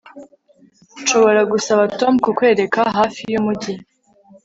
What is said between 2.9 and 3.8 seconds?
hafi yumujyi